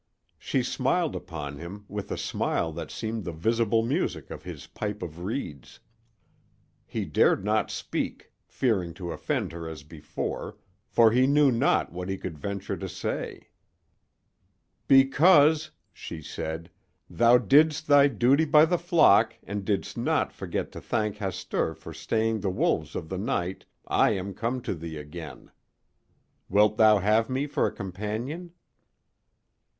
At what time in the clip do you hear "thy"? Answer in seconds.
17.85-18.07